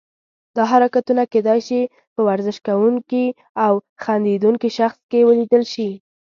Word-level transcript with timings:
دا 0.55 0.63
حرکتونه 0.71 1.23
کیدای 1.33 1.59
شي 1.67 1.81
په 2.13 2.21
ورزش 2.27 2.57
کوونکي 2.67 3.25
او 3.65 3.73
خندیدونکي 4.03 4.69
شخص 4.77 4.99
کې 5.11 5.19
ولیدل 5.27 5.63
شي. 5.73 5.89